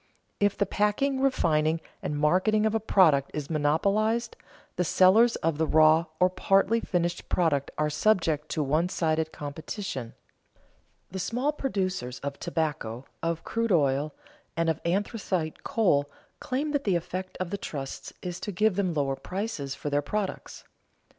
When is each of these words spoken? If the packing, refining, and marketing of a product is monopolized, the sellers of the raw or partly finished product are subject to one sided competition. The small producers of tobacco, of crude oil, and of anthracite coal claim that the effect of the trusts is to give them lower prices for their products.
If 0.39 0.57
the 0.57 0.65
packing, 0.65 1.21
refining, 1.21 1.79
and 2.01 2.17
marketing 2.17 2.65
of 2.65 2.73
a 2.73 2.79
product 2.79 3.29
is 3.35 3.51
monopolized, 3.51 4.35
the 4.75 4.83
sellers 4.83 5.35
of 5.45 5.59
the 5.59 5.67
raw 5.67 6.05
or 6.19 6.27
partly 6.27 6.79
finished 6.79 7.29
product 7.29 7.69
are 7.77 7.91
subject 7.91 8.49
to 8.49 8.63
one 8.63 8.89
sided 8.89 9.31
competition. 9.31 10.15
The 11.11 11.19
small 11.19 11.53
producers 11.53 12.17
of 12.21 12.39
tobacco, 12.39 13.05
of 13.21 13.43
crude 13.43 13.71
oil, 13.71 14.15
and 14.57 14.71
of 14.71 14.81
anthracite 14.85 15.63
coal 15.63 16.09
claim 16.39 16.71
that 16.71 16.83
the 16.85 16.95
effect 16.95 17.37
of 17.37 17.51
the 17.51 17.57
trusts 17.59 18.11
is 18.23 18.39
to 18.39 18.51
give 18.51 18.77
them 18.77 18.95
lower 18.95 19.15
prices 19.15 19.75
for 19.75 19.91
their 19.91 20.01
products. 20.01 20.63